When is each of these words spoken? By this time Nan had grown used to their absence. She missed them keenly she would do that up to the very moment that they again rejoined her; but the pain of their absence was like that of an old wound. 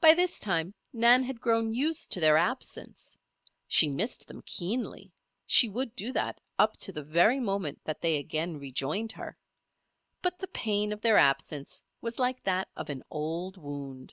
By 0.00 0.14
this 0.14 0.40
time 0.40 0.74
Nan 0.92 1.22
had 1.22 1.40
grown 1.40 1.72
used 1.72 2.10
to 2.10 2.18
their 2.18 2.36
absence. 2.36 3.16
She 3.68 3.88
missed 3.88 4.26
them 4.26 4.42
keenly 4.44 5.12
she 5.46 5.68
would 5.68 5.94
do 5.94 6.12
that 6.12 6.40
up 6.58 6.76
to 6.78 6.90
the 6.92 7.04
very 7.04 7.38
moment 7.38 7.78
that 7.84 8.00
they 8.00 8.16
again 8.16 8.58
rejoined 8.58 9.12
her; 9.12 9.38
but 10.22 10.40
the 10.40 10.48
pain 10.48 10.92
of 10.92 11.02
their 11.02 11.18
absence 11.18 11.84
was 12.00 12.18
like 12.18 12.42
that 12.42 12.66
of 12.74 12.90
an 12.90 13.04
old 13.12 13.56
wound. 13.56 14.12